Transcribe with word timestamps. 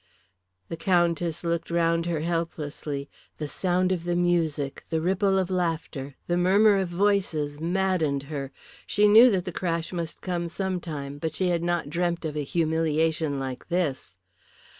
The 0.67 0.77
Countess 0.77 1.43
looked 1.43 1.69
round 1.69 2.07
her 2.07 2.21
helplessly. 2.21 3.07
The 3.37 3.47
sound 3.47 3.91
of 3.91 4.03
the 4.03 4.15
music, 4.15 4.83
the 4.89 4.99
ripple 4.99 5.37
of 5.37 5.51
laughter, 5.51 6.15
the 6.25 6.37
murmur 6.37 6.77
of 6.77 6.89
voices 6.89 7.59
maddened 7.61 8.23
her. 8.23 8.51
She 8.87 9.07
knew 9.07 9.29
that 9.29 9.45
the 9.45 9.51
crash 9.51 9.93
must 9.93 10.21
come 10.21 10.47
some 10.47 10.79
time, 10.81 11.19
but 11.19 11.35
she 11.35 11.49
had 11.49 11.61
not 11.61 11.91
dreamt 11.91 12.25
of 12.25 12.35
a 12.35 12.43
humiliation 12.43 13.37
like 13.37 13.67
this. 13.69 14.15